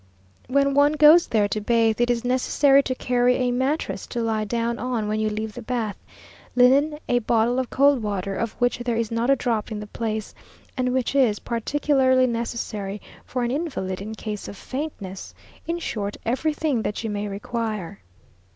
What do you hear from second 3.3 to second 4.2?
a mattress,